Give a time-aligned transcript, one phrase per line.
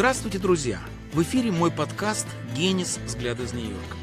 [0.00, 0.80] Здравствуйте, друзья!
[1.12, 2.26] В эфире мой подкаст
[2.56, 2.98] «Генис.
[3.04, 3.98] Взгляд из Нью-Йорка».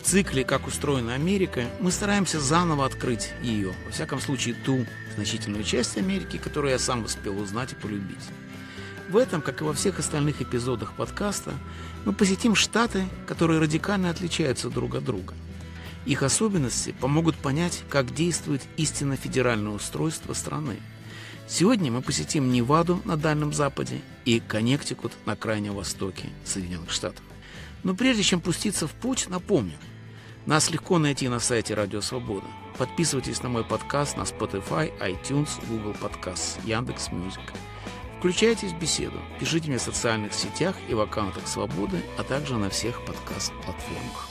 [0.00, 4.86] В цикле «Как устроена Америка» мы стараемся заново открыть ее, во всяком случае ту
[5.16, 8.24] значительную часть Америки, которую я сам успел узнать и полюбить.
[9.10, 11.52] В этом, как и во всех остальных эпизодах подкаста,
[12.06, 15.34] мы посетим штаты, которые радикально отличаются друг от друга.
[16.06, 20.78] Их особенности помогут понять, как действует истинно федеральное устройство страны.
[21.48, 27.24] Сегодня мы посетим Неваду на Дальнем Западе и Коннектикут на Крайнем Востоке Соединенных Штатов.
[27.82, 29.78] Но прежде чем пуститься в путь, напомню,
[30.44, 32.46] нас легко найти на сайте Радио Свобода.
[32.76, 37.54] Подписывайтесь на мой подкаст на Spotify, iTunes, Google Podcasts, Яндекс.Music.
[38.18, 42.68] Включайтесь в беседу, пишите мне в социальных сетях и в аккаунтах Свободы, а также на
[42.68, 44.28] всех подкаст-платформах.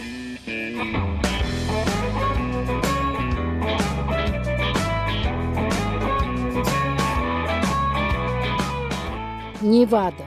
[9.68, 10.26] Невада.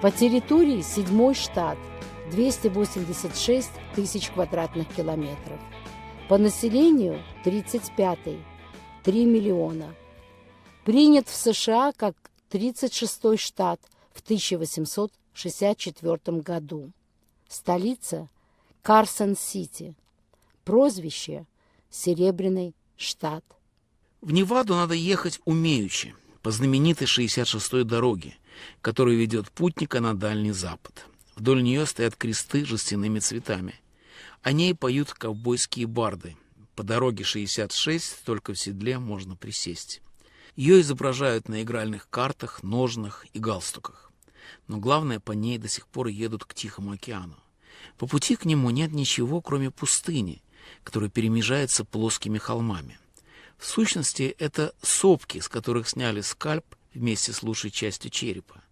[0.00, 1.76] По территории седьмой штат,
[2.30, 5.58] 286 тысяч квадратных километров.
[6.28, 8.38] По населению 35-й,
[9.02, 9.96] 3 миллиона.
[10.84, 12.14] Принят в США как
[12.52, 13.80] 36-й штат
[14.12, 16.92] в 1864 году.
[17.48, 18.28] Столица–
[18.82, 19.96] Карсон-Сити.
[20.64, 21.46] Прозвище–
[21.90, 23.44] Серебряный штат.
[24.20, 28.36] В Неваду надо ехать умеючи, по знаменитой 66-й дороге,
[28.80, 31.06] которая ведет путника на Дальний Запад.
[31.36, 33.74] Вдоль нее стоят кресты с жестяными цветами.
[34.42, 36.36] О ней поют ковбойские барды.
[36.74, 40.00] По дороге 66 только в седле можно присесть.
[40.56, 44.10] Ее изображают на игральных картах, ножнах и галстуках.
[44.66, 47.36] Но главное, по ней до сих пор едут к Тихому океану.
[47.98, 50.42] По пути к нему нет ничего, кроме пустыни,
[50.84, 52.98] которая перемежается плоскими холмами.
[53.60, 56.64] В сущности, это сопки, с которых сняли скальп
[56.94, 58.62] вместе с лучшей частью черепа.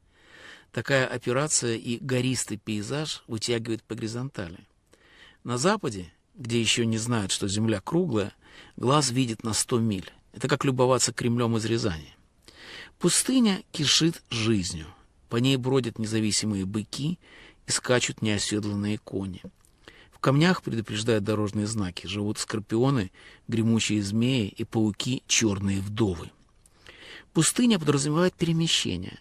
[0.72, 4.66] Такая операция и гористый пейзаж вытягивает по горизонтали.
[5.44, 8.32] На западе, где еще не знают, что земля круглая,
[8.76, 10.10] глаз видит на сто миль.
[10.32, 12.16] Это как любоваться Кремлем из Рязани.
[12.98, 14.86] Пустыня кишит жизнью.
[15.28, 17.18] По ней бродят независимые быки
[17.66, 19.42] и скачут неоседланные кони.
[20.18, 22.08] В камнях предупреждают дорожные знаки.
[22.08, 23.12] Живут скорпионы,
[23.46, 26.32] гремучие змеи и пауки черные вдовы.
[27.32, 29.20] Пустыня подразумевает перемещение.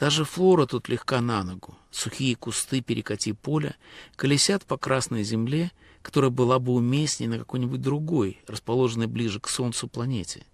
[0.00, 1.76] Даже флора тут легка на ногу.
[1.90, 3.76] Сухие кусты перекати поля
[4.16, 5.70] колесят по красной земле,
[6.00, 10.46] которая была бы уместнее на какой-нибудь другой, расположенной ближе к Солнцу планете.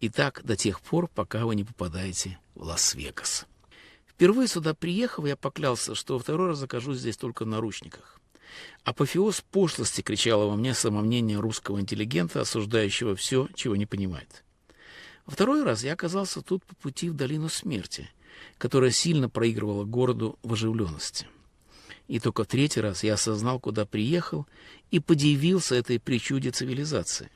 [0.00, 3.44] И так до тех пор, пока вы не попадаете в Лас-Вегас.
[4.06, 8.17] Впервые сюда приехав, я поклялся, что во второй раз окажусь здесь только в наручниках.
[8.84, 14.44] Апофеоз пошлости кричало во мне самомнение русского интеллигента, осуждающего все, чего не понимает.
[15.26, 18.10] Второй раз я оказался тут по пути в долину смерти,
[18.56, 21.26] которая сильно проигрывала городу в оживленности.
[22.06, 24.46] И только в третий раз я осознал, куда приехал,
[24.90, 27.30] и подивился этой причуде цивилизации.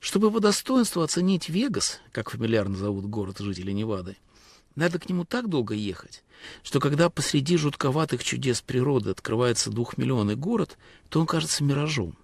[0.00, 4.16] Чтобы по достоинству оценить Вегас, как фамильярно зовут город жителей Невады,
[4.74, 6.24] надо к нему так долго ехать,
[6.62, 10.78] что когда посреди жутковатых чудес природы открывается двухмиллионный город,
[11.08, 12.16] то он кажется миражом.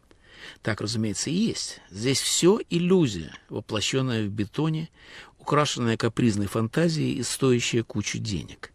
[0.62, 1.80] Так, разумеется, и есть.
[1.90, 4.88] Здесь все иллюзия, воплощенная в бетоне,
[5.38, 8.72] украшенная капризной фантазией и стоящая кучу денег.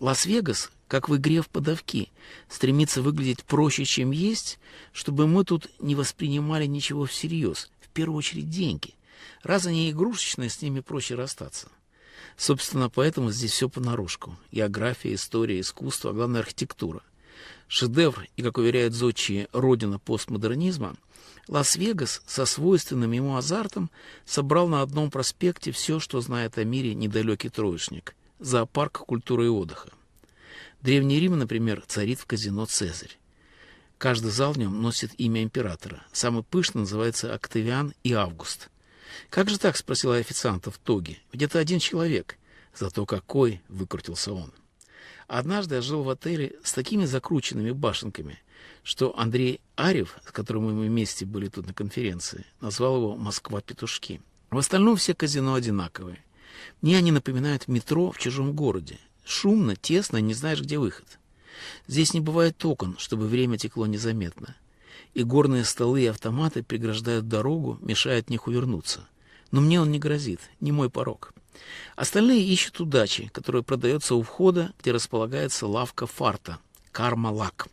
[0.00, 2.10] Лас-Вегас, как в игре в подавки,
[2.48, 4.58] стремится выглядеть проще, чем есть,
[4.92, 8.94] чтобы мы тут не воспринимали ничего всерьез, в первую очередь деньги.
[9.42, 11.68] Раз они игрушечные, с ними проще расстаться.
[12.38, 14.36] Собственно, поэтому здесь все понарошку.
[14.52, 17.02] География, история, искусство, а главное архитектура.
[17.66, 20.94] Шедевр и, как уверяют зодчие, родина постмодернизма,
[21.48, 23.90] Лас-Вегас со свойственным ему азартом
[24.24, 29.88] собрал на одном проспекте все, что знает о мире недалекий троечник– зоопарк культуры и отдыха.
[30.80, 33.18] Древний Рим, например, царит в казино «Цезарь».
[33.98, 36.04] Каждый зал в нем носит имя императора.
[36.12, 38.70] Самый пышный называется Октавиан и Август–
[39.30, 41.18] «Как же так?»— спросила официанта в тоге.
[41.32, 42.38] «Ведь это один человек».
[42.74, 44.52] «Зато какой!»— выкрутился он.
[45.26, 48.38] Однажды я жил в отеле с такими закрученными башенками,
[48.82, 54.20] что Андрей Арев, с которым мы вместе были тут на конференции, назвал его «Москва-петушки».
[54.50, 56.24] В остальном все казино одинаковые.
[56.80, 58.98] Мне они напоминают метро в чужом городе.
[59.24, 61.18] Шумно, тесно, не знаешь, где выход.
[61.86, 64.56] Здесь не бывает окон, чтобы время текло незаметно
[65.14, 69.06] и горные столы и автоматы преграждают дорогу, мешая от них увернуться.
[69.50, 71.32] Но мне он не грозит, не мой порог.
[71.96, 76.58] Остальные ищут удачи, которая продается у входа, где располагается лавка фарта,
[76.92, 77.68] карма-лак.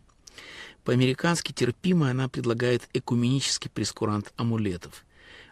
[0.83, 5.03] По-американски терпимая она предлагает экуменический прескурант амулетов.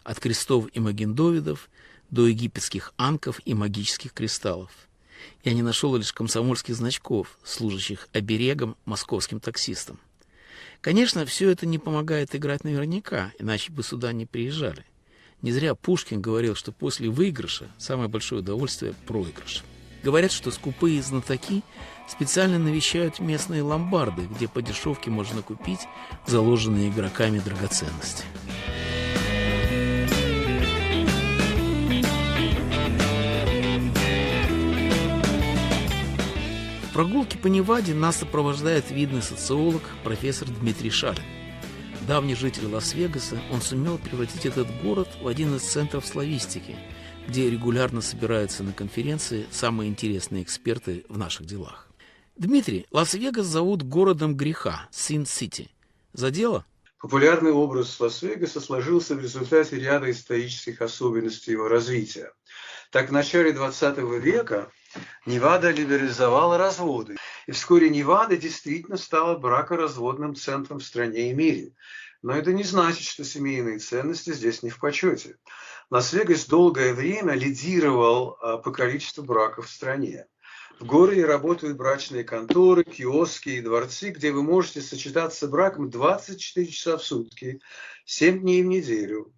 [0.04, 1.70] От крестов и магендовидов
[2.12, 4.72] до египетских анков и магических кристаллов.
[5.44, 10.00] Я не нашел лишь комсомольских значков, служащих оберегом московским таксистам.
[10.84, 14.84] Конечно, все это не помогает играть наверняка, иначе бы сюда не приезжали.
[15.42, 19.64] Не зря Пушкин говорил, что после выигрыша самое большое удовольствие– проигрыш.
[20.04, 21.64] Говорят, что скупые знатоки
[22.10, 25.80] специально навещают местные ломбарды, где по дешевке можно купить
[26.28, 28.26] заложенные игроками драгоценности.
[36.94, 41.24] Прогулке по Неваде нас сопровождает видный социолог профессор Дмитрий Шалин.
[42.08, 46.76] Давний житель Лас-Вегаса, он сумел превратить этот город в один из центров славистики,
[47.28, 51.90] где регулярно собираются на конференции самые интересные эксперты в наших делах.
[52.36, 55.72] Дмитрий, Лас-Вегас зовут городом греха, Sin City.
[56.14, 56.64] За дело?
[57.00, 62.34] Популярный образ Лас-Вегаса сложился в результате ряда исторических особенностей его развития.
[62.92, 64.72] Так, в начале 20 века
[65.26, 67.18] Невада либерализовала разводы.
[67.48, 71.74] И вскоре Невада действительно стала бракоразводным центром в стране и мире.
[72.22, 75.38] Но это не значит, что семейные ценности здесь не в почете.
[75.90, 80.26] Лас-Вегас долгое время лидировал а, по количеству браков в стране.
[80.80, 86.98] В городе работают брачные конторы, киоски и дворцы, где вы можете сочетаться браком 24 часа
[86.98, 87.60] в сутки,
[88.06, 89.34] 7 дней в неделю.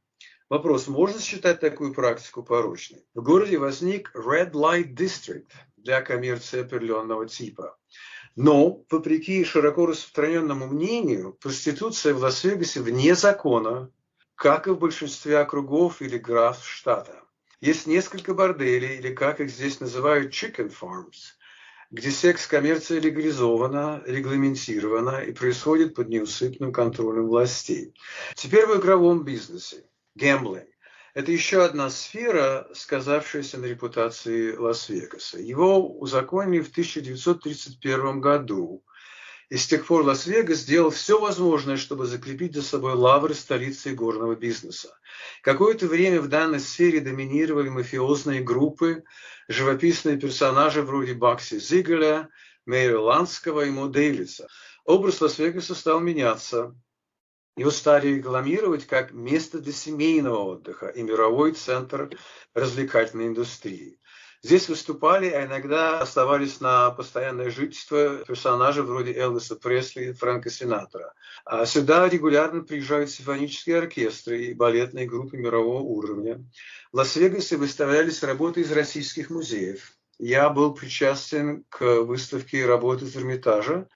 [0.48, 3.04] Вопрос, можно считать такую практику порочной?
[3.16, 7.76] В городе возник Red Light District для коммерции определенного типа.
[8.36, 13.90] Но, вопреки широко распространенному мнению, проституция в Лас-Вегасе вне закона,
[14.36, 17.24] как и в большинстве округов или графств штата.
[17.60, 21.40] Есть несколько борделей, или как их здесь называют, chicken farms,
[21.90, 27.96] где секс-коммерция легализована, регламентирована и происходит под неусыпным контролем властей.
[28.36, 30.68] Теперь об игорном бизнесе gambling.
[31.14, 35.40] Это еще одна сфера, сказавшаяся на репутации Лас-Вегаса.
[35.40, 38.84] Его узаконили в 1931 году.
[39.48, 44.36] И с тех пор Лас-Вегас сделал все возможное, чтобы закрепить за собой лавры столицы игорного
[44.36, 44.98] бизнеса.
[45.42, 49.04] Какое-то время в данной сфере доминировали мафиозные группы,
[49.48, 52.28] живописные персонажи вроде Багси Зигеля,
[52.66, 54.48] Мэйра Ланского и Мо Дэвидса.
[54.84, 56.76] Образ Лас-Вегаса стал меняться.
[57.56, 62.10] Его стали рекламировать как место для семейного отдыха и мировой центр
[62.54, 63.98] развлекательной индустрии.
[64.44, 71.14] Здесь выступали, а иногда оставались на постоянное жительство персонажи вроде Элвиса Пресли и Фрэнка Синатора.
[71.46, 76.46] А сюда регулярно приезжают симфонические оркестры и балетные группы мирового уровня.
[76.92, 79.94] В Лас-Вегасе выставлялись работы из российских музеев.
[80.20, 83.88] Я был причастен к выставке работы из Эрмитажа,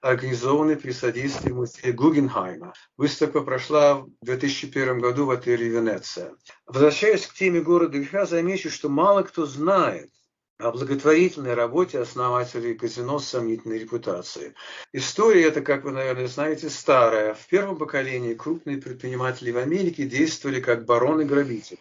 [0.00, 2.72] организованный при содействии музея Гугенхайма.
[2.96, 6.34] Выставка прошла в 2001 году в отеле «Венеция».
[6.66, 10.10] Возвращаясь к теме города греха, замечу, что мало кто знает
[10.58, 14.54] о благотворительной работе основателей казино с сомнительной репутацией.
[14.92, 17.34] История эта, как вы, наверное, знаете, старая.
[17.34, 21.78] В первом поколении крупные предприниматели в Америке действовали как бароны-грабители.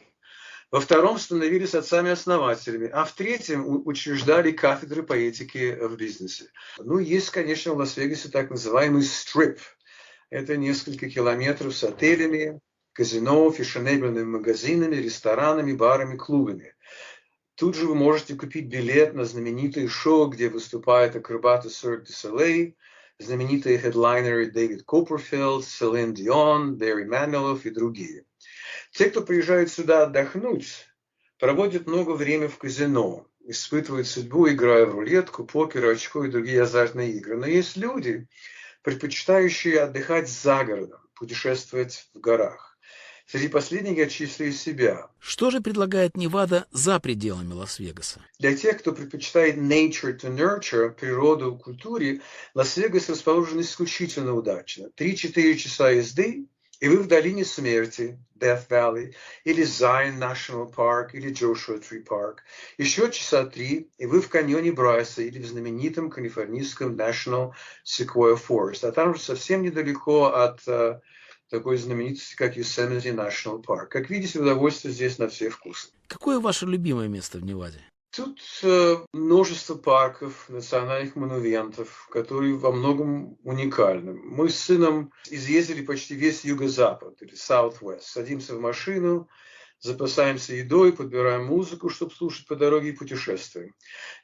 [0.70, 6.52] Во втором становились отцами-основателями, а в третьем учреждали кафедры по этике в бизнесе.
[6.78, 9.60] Ну, есть, конечно, в Лас-Вегасе так называемый стрип.
[10.30, 12.60] Это несколько километров с отелями,
[12.92, 16.74] казино, фешенебельными магазинами, ресторанами, барами, клубами.
[17.56, 22.76] Тут же вы можете купить билет на знаменитые шоу, где выступают акробаты Cirque du Soleil,
[23.20, 28.27] знаменитые хедлайнеры Дэвид Копперфилд, Селин Дион, Дерри Манилов и другие.
[28.98, 30.88] Те, кто приезжает сюда отдохнуть,
[31.38, 37.12] проводят много времени в казино, испытывают судьбу, играя в рулетку, покер, очко и другие азартные
[37.12, 37.38] игры.
[37.38, 38.28] Но есть люди,
[38.82, 42.80] предпочитающие отдыхать за городом, путешествовать в горах.
[43.28, 45.12] Среди последних я числю себя.
[45.20, 48.26] Что же предлагает Невада за пределами Лас-Вегаса?
[48.40, 52.22] Для тех, кто предпочитает nature to nurture, природу культуре,
[52.56, 54.90] Лас-Вегас расположен исключительно удачно.
[54.98, 56.48] 3-4 часа езды
[56.80, 62.38] и вы в долине смерти, Death Valley, или Zion National Park, или Joshua Tree Park.
[62.78, 67.54] Еще часа три, и вы в каньоне Брайса, или в знаменитом калифорнийском National
[67.86, 68.86] Sequoia Forest.
[68.88, 71.00] А там же совсем недалеко от uh,
[71.50, 73.88] такой знаменитости, как Yosemite National Park.
[73.88, 75.90] Как видите, удовольствие здесь на все вкусы.
[76.08, 77.82] Какое ваше любимое место в Неваде?
[78.18, 84.14] Тут э, множество парков, национальных монументов, которые во многом уникальны.
[84.16, 88.02] Мы с сыном изъездили почти весь юго-запад, или Southwest.
[88.02, 89.30] Садимся в машину,
[89.80, 93.76] запасаемся едой, подбираем музыку, чтобы слушать по дороге и путешествуем.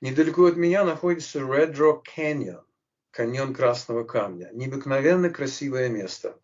[0.01, 2.63] Недалеко от меня находится Red Rock Canyon,
[3.11, 4.49] каньон Красного Камня.
[4.53, 6.39] Необыкновенно красивое место.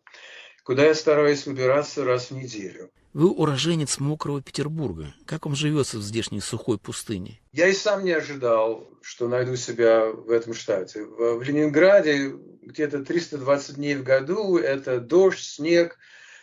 [0.62, 2.92] куда я стараюсь выбираться раз в неделю.
[3.12, 5.14] Вы уроженец мокрого Петербурга.
[5.26, 7.40] Как вам живется в здешней сухой пустыне?
[7.52, 11.04] Я и сам не ожидал, что найду себя в этом штате.
[11.04, 15.98] В Ленинграде где-то 320 дней в году– это дождь, снег,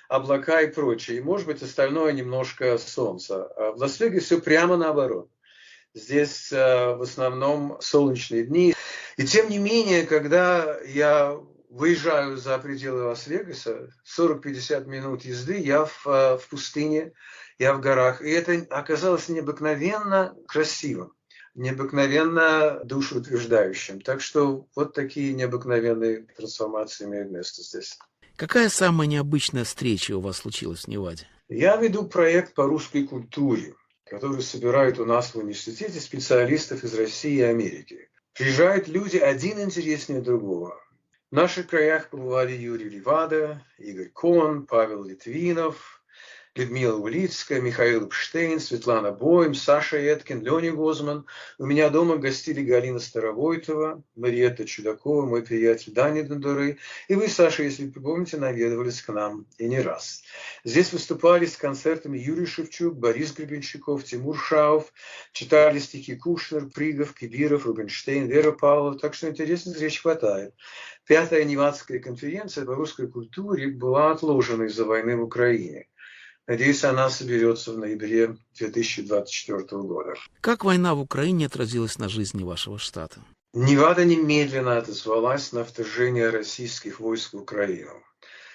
[0.10, 1.18] облака и прочее.
[1.18, 3.46] И, может быть, остальное немножко солнца.
[3.56, 5.30] А в Лас-Вегасе все прямо наоборот.
[5.94, 8.76] Здесь э, в основном солнечные дни.
[9.16, 11.40] И тем не менее, когда я
[11.77, 17.13] выезжаю за пределы Лас-Вегаса, 40-50 минут езды, я в, э, в пустыне,
[17.60, 18.22] я в горах.
[18.22, 21.13] И это оказалось необыкновенно красивым,
[21.53, 24.01] необыкновенно душеутверждающим.
[24.01, 27.98] Так что вот такие необыкновенные трансформации имеют место здесь.
[28.36, 31.27] Какая самая необычная встреча у вас случилась в Неваде?
[31.48, 37.38] Я веду проект по русской культуре, который собирает у нас в университете специалистов из России
[37.38, 38.10] и Америки.
[38.34, 40.79] Приезжают люди один интереснее другого.
[41.29, 45.97] В наших краях побывали Юрий Левада, Игорь Кон, Павел Литвинов,
[46.58, 51.28] Людмила Улицкая, Михаил Эпштейн, Светлана Бойм, Саша Эткин, Леня Гозман.
[51.60, 56.80] У меня дома гостили Галина Старовойтова, Мариетта Чудакова, мой приятель Дани Дондоры.
[57.10, 60.24] И вы, Саша, если помните, наведывались к нам и не раз.
[60.64, 64.92] Здесь выступали с концертами Юрий Шевчук, Борис Гребенщиков, Тимур Шауф,
[65.34, 68.98] читали стихи Кушнер, Пригов, Кибиров, Рубинштейн, Вера Павлова.
[68.98, 70.56] Так что интересных встреч хватает.
[71.06, 75.88] Пятая Невадская конференция по русской культуре была отложена из-за войны в Украине.
[76.48, 80.13] Надеюсь, она соберется в ноябре 2024 года.
[80.39, 83.20] Как война в Украине отразилась на жизни вашего штата?
[83.54, 87.92] Невада немедленно отозвалась на вторжение российских войск в Украину.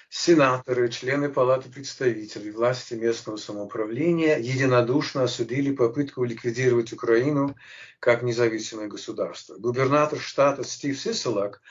[0.09, 7.55] Сенаторы, члены Палаты представителей, власти местного самоуправления единодушно осудили попытку ликвидировать Украину
[7.99, 9.55] как независимое государство.
[9.57, 11.61] Губернатор штата Стив Сиселак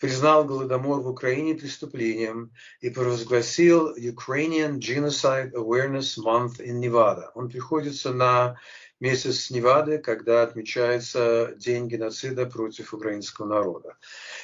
[0.00, 7.30] признал Голодомор в Украине преступлением и провозгласил Ukrainian Genocide Awareness Month in Nevada.
[7.34, 8.56] Он приходится на
[9.00, 13.96] месяц Невады, когда отмечается День геноцида против украинского народа.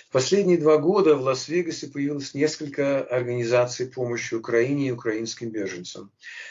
[0.09, 6.11] В последние два года в Лас-Вегасе появилось несколько организаций помощи Украине и украинским беженцам.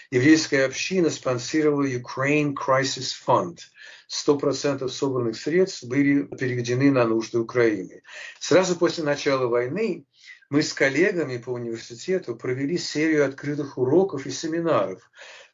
[0.09, 3.59] Еврейская община спонсировала Ukraine Crisis Fund–
[4.11, 8.03] 100% собранных средств были переведены на нужды Украины.
[8.39, 10.05] Сразу после начала войны
[10.49, 15.09] мы с коллегами по университету провели серию открытых уроков и семинаров,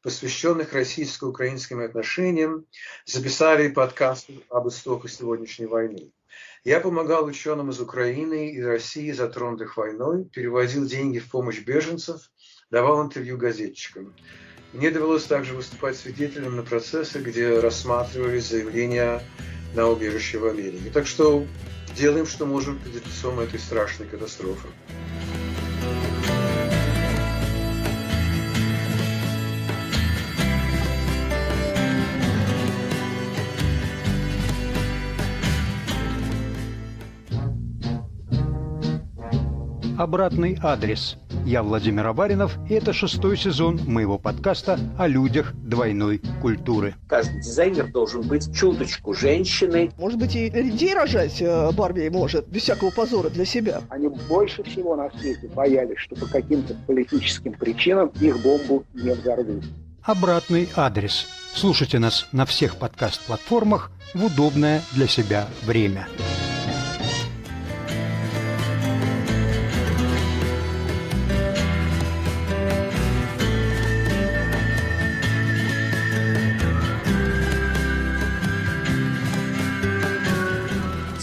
[0.07, 2.65] посвященных российско-украинским отношениям,
[3.03, 6.13] записали подкаст об истоках сегодняшней войны.
[6.63, 12.21] Я помогал ученым из Украины и России, затронутых войной, переводил деньги в помощь беженцев,
[12.71, 14.15] давал интервью газетчикам.
[14.71, 19.21] Мне довелось также выступать свидетелем на процессы, где рассматривались заявления
[19.75, 20.89] на убежище в Америке.
[20.89, 21.45] Так что
[21.97, 24.69] делаем, что можем перед лицом этой страшной катастрофы.
[40.07, 46.95] Обратный адрес– я Владимир Аваринов, и это шестой сезон моего подкаста о людях двойной культуры.
[47.09, 49.91] Каждый дизайнер должен быть чуточку женщиной.
[49.97, 53.81] Может быть, и людей рожать э, Барби может, без всякого позора для себя.
[53.89, 59.65] Они больше всего на свете боялись, что по каким-то политическим причинам их бомбу не взорвут.
[60.03, 61.27] Обратный адрес.
[61.53, 66.07] Слушайте нас на всех подкаст-платформах в удобное для себя время.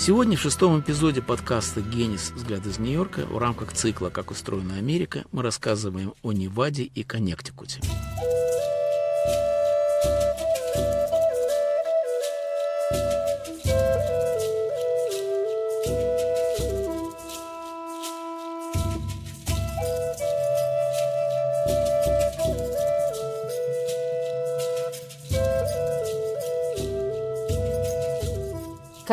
[0.07, 2.31] Сегодня в шестом эпизоде подкаста «Генис.
[2.37, 7.81] Взгляд из Нью-Йорка» в рамках цикла «Как устроена Америка» мы рассказываем о Неваде и Коннектикуте.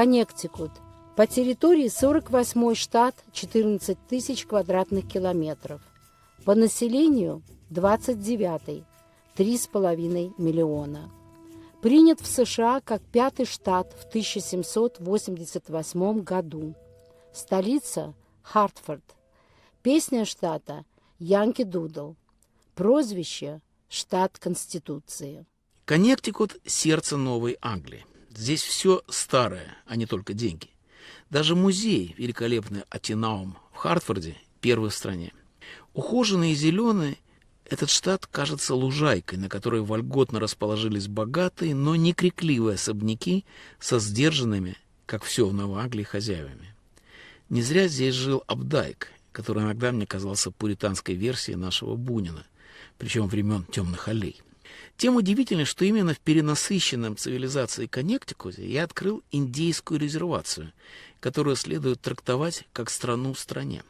[0.02, 0.72] Коннектикут.
[1.16, 5.80] По территории 48 штат, 14 тысяч квадратных километров.
[6.44, 8.84] По населению 29
[9.38, 11.12] 3,5 миллиона.
[11.84, 16.74] Принят в США как пятый штат в 1788 году.
[17.32, 19.04] Столица– Хартфорд.
[19.84, 20.84] Песня штата–
[21.20, 22.14] Янки Дудл.
[22.74, 25.46] Прозвище– штат Конституции.
[25.86, 28.04] Коннектикут– сердце Новой Англии.
[28.36, 30.70] Здесь все старое, а не только деньги.
[31.30, 35.34] Даже музей, великолепный Атинаум в Хартфорде, первый в стране.
[35.94, 37.20] Ухоженный и зеленый,
[37.66, 43.46] этот штат кажется лужайкой, на которой вольготно расположились богатые, но не крикливые особняки
[43.80, 46.74] со сдержанными, как все в Новоанглии, хозяевами.
[47.50, 52.46] Не зря здесь жил Абдайк, который иногда мне казался пуританской версией нашего Бунина,
[52.98, 54.42] причем времен темных аллей.
[55.02, 60.74] Тем удивительно, что именно в перенасыщенном цивилизации Коннектикуте я открыл индейскую резервацию,
[61.20, 63.84] которую следует трактовать как страну в стране.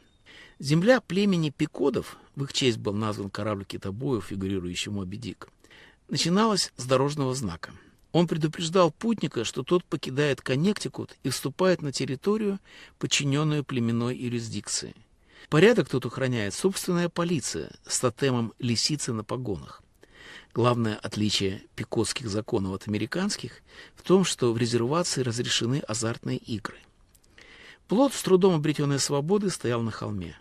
[0.58, 5.50] Земля племени Пикодов, в их честь был назван корабль китобоев, фигурирующий Моби Дик,
[6.08, 7.72] начиналась с дорожного знака.
[8.12, 12.58] Он предупреждал путника, что тот покидает Коннектикут и вступает на территорию,
[12.98, 14.94] подчиненную племенной юрисдикции.
[15.50, 19.81] Порядок тут охраняет собственная полиция с тотемом лисицы на погонах.
[20.54, 23.62] Главное отличие пикотских законов от американских
[23.96, 26.76] в том, что в резервации разрешены азартные игры.
[27.88, 30.36] Плод с трудом обретенной свободы стоял на холме.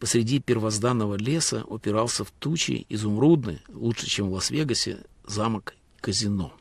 [0.00, 6.52] Посреди первозданного леса упирался в тучи изумрудный, лучше, чем в Лас-Вегасе, замок казино.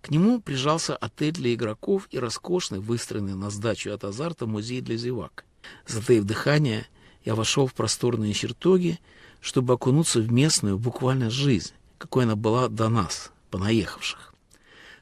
[0.00, 4.96] К нему прижался отель для игроков и роскошный, выстроенный на сдачу от азарта, музей для
[4.96, 5.44] зевак.
[5.86, 6.86] Затаив дыхание,
[7.24, 8.98] я вошел в просторные чертоги,
[9.40, 11.72] чтобы окунуться в местную буквально жизнь,
[12.14, 14.32] какой она была до нас, понаехавших.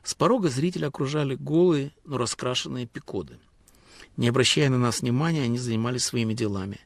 [0.02, 3.38] С порога зрители окружали голые, но раскрашенные пикоды.
[4.16, 6.80] Не обращая на нас внимания, они занимались своими делами.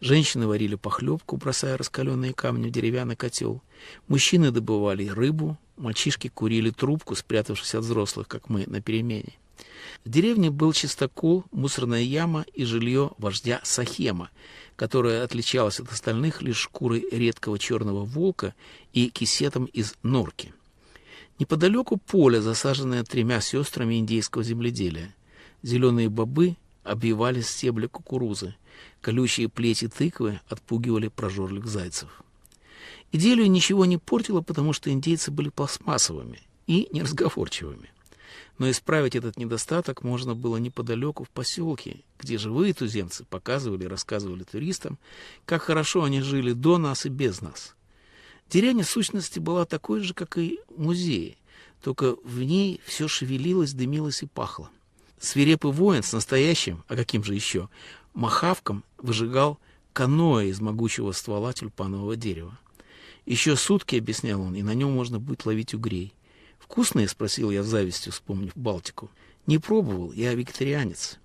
[0.00, 3.62] Женщины варили похлебку, бросая раскаленные камни в деревянный котел.
[4.06, 9.32] Мужчины добывали рыбу, мальчишки курили трубку, спрятавшись от взрослых, как мы, на перемене.
[10.04, 14.30] В деревне был чистокол, мусорная яма и жилье вождя Сахема,
[14.76, 18.54] которая отличалась от остальных лишь шкурой редкого черного волка
[18.92, 20.52] и кисетом из норки.
[21.38, 25.14] Неподалеку поле, засаженное тремя сестрами индейского земледелия.
[25.62, 28.54] Зеленые бобы обвивали стебли кукурузы.
[29.00, 32.22] Колючие плети тыквы отпугивали прожорливых зайцев.
[33.12, 37.90] Идею ничего не портило, потому что индейцы были пластмассовыми и неразговорчивыми.
[38.58, 44.44] Но исправить этот недостаток можно было неподалеку в поселке, где живые туземцы показывали и рассказывали
[44.44, 44.98] туристам,
[45.44, 47.74] как хорошо они жили до нас и без нас.
[48.48, 51.36] Деревня сущности была такой же, как и музей,
[51.82, 54.70] только в ней все шевелилось, дымилось и пахло.
[55.18, 57.68] Свирепый воин с настоящим, а каким же еще,
[58.12, 59.58] махавком выжигал
[59.92, 62.58] каноэ из могучего ствола тюльпанового дерева.
[63.26, 66.12] Еще сутки, объяснял он, и на нем можно будет ловить угрей.
[66.74, 69.08] «Вкусные?»— спросил я с завистью, вспомнив Балтику.
[69.46, 71.20] «Не пробовал, я вегетарианец».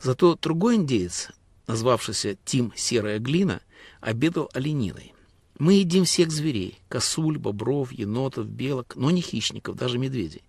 [0.00, 1.30] Зато другой индеец,
[1.66, 3.60] назвавшийся Тим Серая Глина,
[4.00, 5.12] обедал олениной.
[5.58, 10.44] Мы едим всех зверей– косуль, бобров, енотов, белок, но не хищников, даже медведей.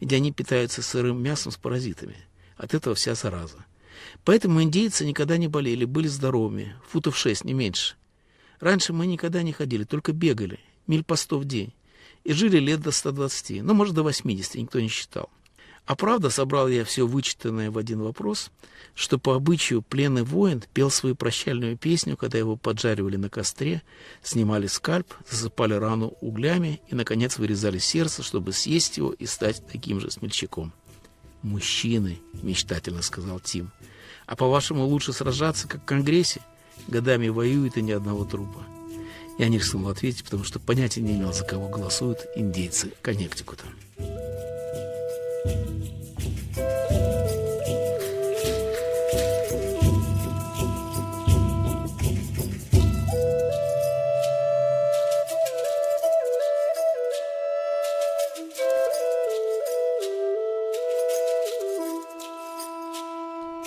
[0.00, 2.16] Ведь они питаются сырым мясом с паразитами.
[2.56, 3.66] От этого вся зараза.
[4.24, 7.96] Поэтому индейцы никогда не болели, были здоровыми, футов шесть, не меньше.
[8.58, 11.74] Раньше мы никогда не ходили, только бегали, миль по сто в день
[12.24, 15.30] и жили лет до 120, ну, может, до 80, никто не считал.
[15.84, 18.50] А правда, собрал я все вычитанное в один вопрос,
[18.94, 23.82] что по обычаю пленный воин пел свою прощальную песню, когда его поджаривали на костре,
[24.22, 30.00] снимали скальп, засыпали рану углями и, наконец, вырезали сердце, чтобы съесть его и стать таким
[30.00, 30.72] же смельчаком.
[31.42, 33.72] «Мужчины»,— мечтательно сказал Тим,—
[34.26, 36.40] «а по-вашему лучше сражаться, как в Конгрессе?
[36.86, 38.64] Годами воюют и ни одного трупа».
[39.38, 43.64] Я не рискнул ответить, потому что понятия не имел, за кого голосуют индейцы Коннектикута.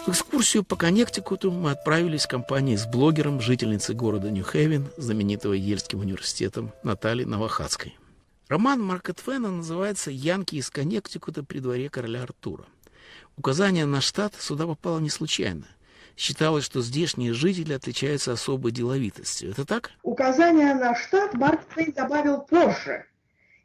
[0.06, 6.02] В экскурсию по Коннектикуту мы отправились в компании с блогером, жительницей города Нью-Хевен, знаменитого Ельским
[6.02, 7.98] университетом Натальей Новохадской.
[8.48, 12.66] Роман Марка Твена называется «Янки из Коннектикута при дворе короля Артура».
[13.36, 15.66] Указание на штат сюда попало не случайно.
[16.16, 19.50] Считалось, что здешние жители отличаются особой деловитостью.
[19.50, 19.90] Это так?
[20.04, 23.08] Указание на штат Марк Твен добавил позже.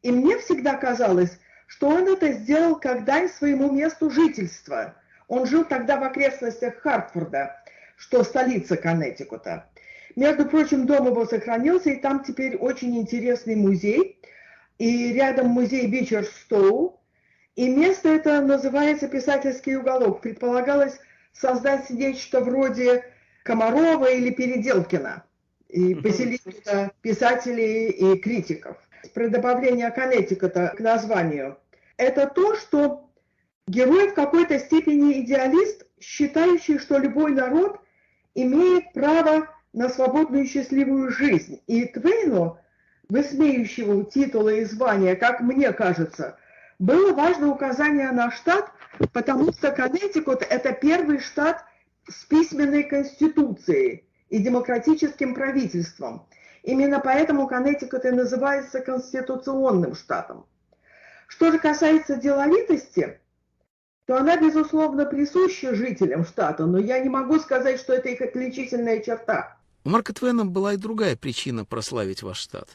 [0.01, 4.95] И мне всегда казалось, что он это сделал как дань своему месту жительства–
[5.31, 7.57] он жил тогда в окрестностях Хартфорда,
[7.97, 9.71] что столица Коннектикута.
[10.17, 14.21] Между прочим, дом его сохранился, и там теперь очень интересный музей.
[14.79, 17.01] И рядом музей Бичерстоу.
[17.55, 20.21] И место это называется «Писательский уголок».
[20.21, 20.99] Предполагалось
[21.33, 23.05] создать нечто вроде
[23.45, 25.23] Комарова или Переделкина
[25.69, 28.77] и поселить туда писателей и критиков.
[29.15, 31.57] Про добавление Коннектикута к названию.
[31.97, 33.10] Это то, что
[33.67, 37.81] Герой в какой-то степени идеалист, считающий, что любой народ
[38.35, 41.63] имеет право на свободную и счастливую жизнь.
[41.67, 42.59] И Твейну,
[43.09, 46.39] высмеющему титулы и звания, как мне кажется,
[46.79, 48.73] было важно указание на штат,
[49.13, 51.65] потому что Коннектикут– это первый штат
[52.09, 56.27] с письменной конституцией и демократическим правительством.
[56.63, 60.47] Именно поэтому Коннектикут и называется конституционным штатом.
[61.27, 63.20] Что же касается деловитости,
[64.07, 69.01] то она, безусловно, присуща жителям штата, но я не могу сказать, что это их отличительная
[69.01, 69.57] черта.
[69.85, 72.69] У Марка Твена была и другая причина прославить ваш штат.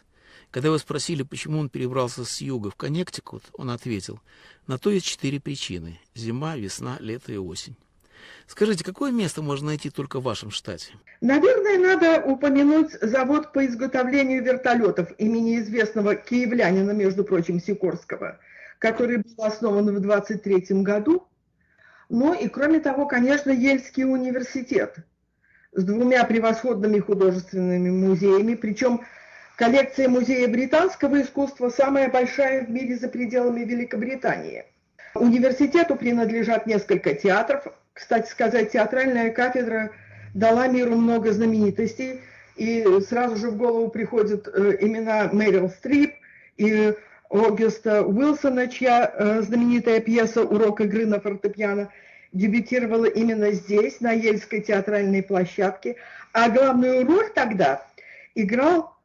[0.51, 4.19] Когда вы спросили, почему он перебрался с юга в Коннектикут, он ответил,
[4.67, 7.75] на то есть четыре причины– зима, весна, лето и осень.
[8.47, 10.93] Скажите, какое место можно найти только в вашем штате?
[11.21, 18.39] Наверное, надо упомянуть завод по изготовлению вертолетов имени известного киевлянина, между прочим, Сикорского,
[18.79, 21.27] который был основан в 23 году.
[22.09, 24.97] Ну и, кроме того, конечно, Ельский университет
[25.71, 29.01] с двумя превосходными художественными музеями, причем
[29.57, 34.65] коллекция музея британского искусства самая большая в мире за пределами Великобритании.
[35.15, 39.91] Университету принадлежат несколько театров, кстати сказать, театральная кафедра
[40.33, 42.21] дала миру много знаменитостей,
[42.55, 46.13] и сразу же в голову приходят э, имена Мэрил Стрип
[46.57, 46.93] и
[47.29, 51.89] Огюста Уилсона, чья э, знаменитая пьеса «Урок игры на фортепиано»
[52.33, 55.95] дебютировала именно здесь, на Ельской театральной площадке.
[56.33, 57.85] А главную роль тогда
[58.35, 58.95] играл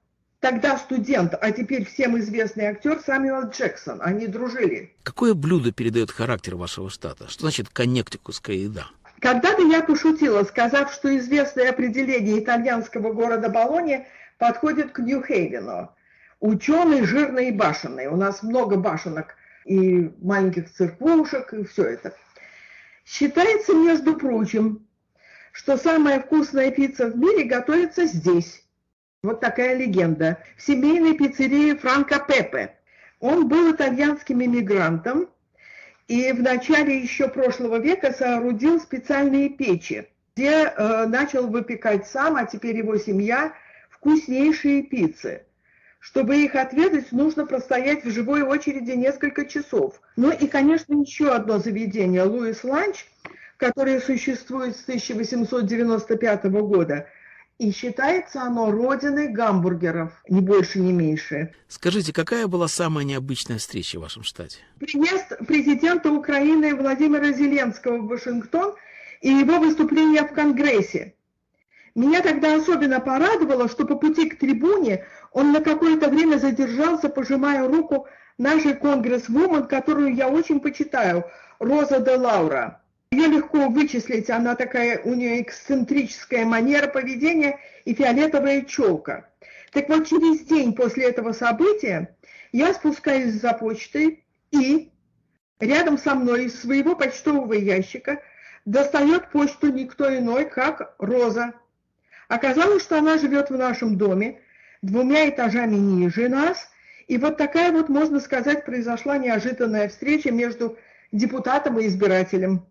[0.40, 4.00] тогда студент, а теперь всем известный актер Самюэл Джексон.
[4.02, 4.92] Они дружили.
[5.02, 7.28] Какое блюдо передает характер вашего штата?
[7.28, 8.86] Что значит коннектикутская еда?
[9.20, 14.06] Когда-то я пошутила, сказав, что известное определение итальянского города Болони
[14.38, 15.90] подходит к Нью-Хейвену.
[16.40, 18.06] Ученый, жирный и башенный.
[18.06, 22.14] У нас много башенок и маленьких церквушек, и все это.
[23.04, 24.86] Считается, между прочим,
[25.52, 28.64] что самая вкусная пицца в мире готовится здесь.
[29.22, 30.38] Вот такая легенда.
[30.56, 32.74] В семейной пиццерии Франко Пепе.
[33.18, 35.28] Он был итальянским иммигрантом
[36.08, 42.46] и в начале еще прошлого века соорудил специальные печи, где э, начал выпекать сам, а
[42.46, 43.52] теперь его семья,
[43.90, 45.44] вкуснейшие пиццы.
[46.00, 50.00] Чтобы их отведать, нужно простоять в живой очереди несколько часов.
[50.16, 53.06] Ну и, конечно, еще одно заведение, Луис Ланч,
[53.56, 57.06] которое существует с 1895 года–
[57.60, 61.52] и считается оно родиной гамбургеров, ни больше, ни меньше.
[61.68, 64.60] Скажите, какая была самая необычная встреча в вашем штате?
[64.78, 68.74] Приезд президента Украины Владимира Зеленского в Вашингтон
[69.20, 71.14] и его выступление в Конгрессе.
[71.94, 77.66] Меня тогда особенно порадовало, что по пути к трибуне он на какое-то время задержался, пожимая
[77.66, 78.06] руку
[78.38, 81.24] нашей конгрессвумен, которую я очень почитаю,
[81.58, 82.80] Роза де Лаура.
[83.10, 89.28] Ее легко вычислить, она такая, у нее эксцентрическая манера поведения и фиолетовая челка.
[89.72, 92.16] Так вот, через день после этого события
[92.52, 94.92] я спускаюсь за почтой и
[95.58, 98.22] рядом со мной из своего почтового ящика
[98.64, 101.54] достает почту никто иной, как Роза.
[102.30, 104.38] Оказалось, что она живет в нашем доме,
[104.82, 106.70] двумя этажами ниже нас,
[107.08, 110.78] и вот такая вот, можно сказать, произошла неожиданная встреча между
[111.10, 112.64] депутатом и избирателем.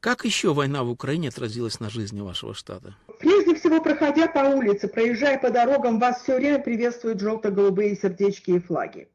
[0.00, 2.96] Как еще война в Украине отразилась на жизни вашего штата?
[3.20, 8.58] Прежде всего, проходя по улице, проезжая по дорогам, вас все время приветствуют желто-голубые сердечки и
[8.58, 9.08] флаги.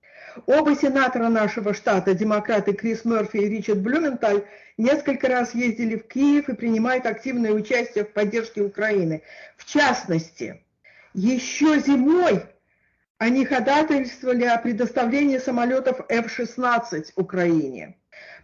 [0.45, 4.43] Оба сенатора нашего штата, демократы Крис Мерфи и Ричард Блюменталь,
[4.77, 9.23] несколько раз ездили в Киев и принимают активное участие в поддержке Украины.
[9.57, 10.63] В частности,
[11.13, 12.43] еще зимой
[13.17, 17.97] они ходатайствовали о предоставлении самолетов F-16 Украине.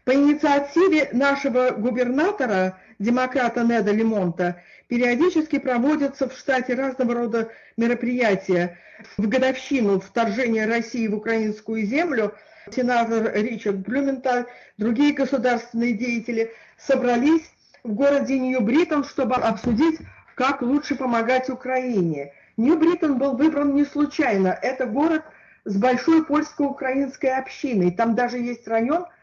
[0.04, 8.78] По инициативе нашего губернатора, демократа Неда Ламонта, периодически проводятся в штате разного рода мероприятия.
[9.17, 12.34] В годовщину вторжения России в украинскую землю
[12.73, 14.45] сенатор Ричард Блюменталь,
[14.78, 17.50] другие государственные деятели собрались
[17.84, 20.00] в городе Нью-Бритен, чтобы обсудить,
[20.36, 22.34] как лучше помогать Украине.
[22.58, 24.58] Нью-Бритен был выбран не случайно.
[24.62, 25.23] Это город
[25.65, 27.91] с большой польско-украинской общиной.
[27.91, 29.06] Там даже есть район–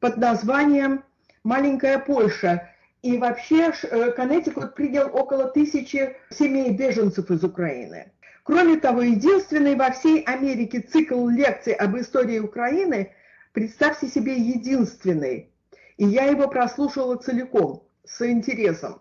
[0.00, 1.04] под названием
[1.44, 2.69] «Маленькая Польша».
[3.02, 8.12] И вообще э, Коннектикут принял около тысячи семей беженцев из Украины.
[8.42, 13.12] Кроме того, единственный во всей Америке цикл лекций об истории Украины,
[13.52, 15.50] представьте себе, единственный.
[15.96, 19.00] И я его прослушала целиком, с интересом.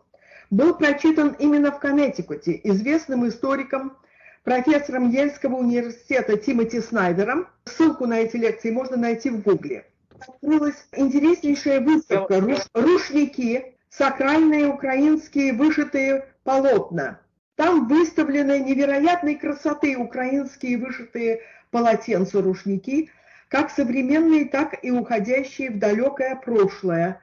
[0.50, 3.98] Был прочитан именно в Коннектикуте известным историком,
[4.44, 7.48] профессором Ельского университета Тимоти Снайдером.
[7.66, 9.86] Ссылку на эти лекции можно найти в Гугле
[10.28, 12.42] открылась интереснейшая выставка
[12.74, 13.76] «Рушники.
[13.90, 17.20] Сакральные украинские вышитые полотна».
[17.60, 23.12] Там выставлены невероятной красоты украинские вышитые полотенца-рушники,
[23.50, 27.20] как современные, так и уходящие в далекое прошлое.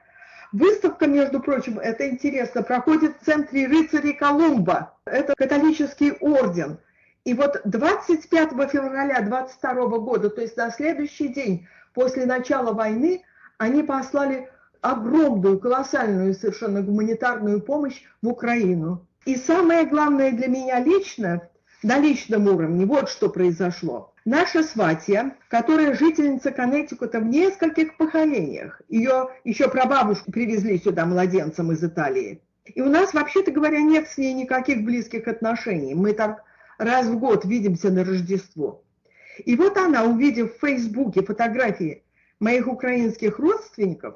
[0.51, 4.93] Выставка, между прочим, это интересно, проходит в центре рыцарей Колумба.
[5.05, 6.77] Это католический орден.
[7.23, 13.23] И вот 25 февраля 22 года, то есть на следующий день после начала войны,
[13.57, 14.49] они послали
[14.81, 19.05] огромную, колоссальную совершенно гуманитарную помощь в Украину.
[19.25, 21.49] И самое главное для меня лично,
[21.83, 24.13] на личном уровне, вот что произошло.
[24.25, 31.83] Наша сватья, которая жительница Коннектикута в нескольких поколениях, ее еще прабабушку привезли сюда младенцем из
[31.83, 32.41] Италии.
[32.65, 35.93] И у нас, вообще-то говоря, нет с ней никаких близких отношений.
[35.93, 36.43] Мы так
[36.77, 38.83] раз в год видимся на Рождество.
[39.45, 42.03] И вот она, увидев в Фейсбуке фотографии
[42.39, 44.15] моих украинских родственников,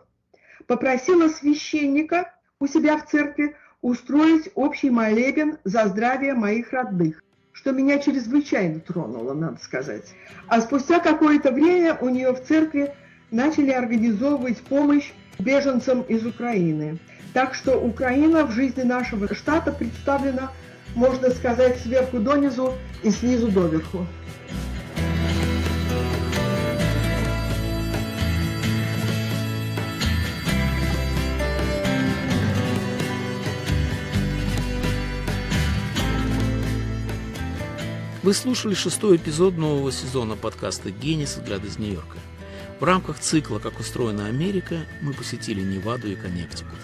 [0.68, 8.00] попросила священника у себя в церкви устроить общий молебен за здравие моих родных, что меня
[8.00, 10.14] чрезвычайно тронуло, надо сказать.
[10.48, 12.94] А спустя какое-то время у нее в церкви
[13.32, 17.00] начали организовывать помощь беженцам из Украины.
[17.34, 20.52] Так что Украина в жизни нашего штата представлена,
[20.96, 24.06] можно сказать, сверху донизу и снизу доверху.
[38.24, 41.38] Вы слушали шестой эпизод нового сезона подкаста «Генис.
[41.38, 42.20] Взгляд из Нью-Йорка».
[42.80, 46.78] В рамках цикла «Как устроена Америка» мы посетили Неваду и Коннектикут.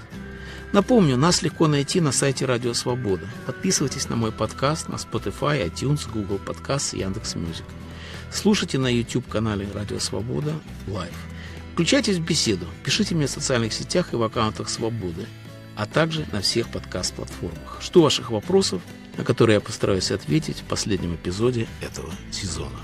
[0.74, 3.30] Напомню, нас легко найти на сайте Радио Свобода.
[3.46, 7.66] Подписывайтесь на мой подкаст на Spotify, iTunes, Google Podcasts и Яндекс.Music.
[8.32, 10.56] Слушайте на YouTube-канале Радио Свобода
[10.88, 11.14] Live.
[11.74, 15.28] Включайтесь в беседу, пишите мне в социальных сетях и в аккаунтах Свободы,
[15.76, 17.80] а также на всех подкаст-платформах.
[17.84, 18.82] Жду ваших вопросов,
[19.18, 22.80] на которые я постараюсь ответить в последнем эпизоде этого сезона.